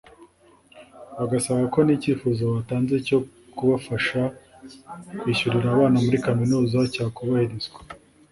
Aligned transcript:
bagasaba 1.17 1.63
ko 1.73 1.79
n’icyifuzo 1.83 2.43
batanze 2.55 2.95
cyo 3.07 3.17
kubafasha 3.57 4.21
kwishyurira 5.19 5.67
abana 5.71 5.97
muri 6.05 6.17
Kaminuza 6.25 6.77
cyakubahirizwa 6.93 7.79